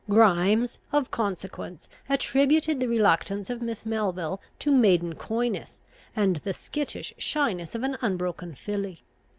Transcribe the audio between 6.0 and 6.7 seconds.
and the